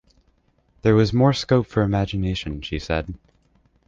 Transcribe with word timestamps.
‘There 0.81 0.95
was 0.95 1.13
more 1.13 1.31
scope 1.31 1.67
for 1.67 1.83
imagination,’ 1.83 2.63
she 2.63 2.79
said. 2.79 3.13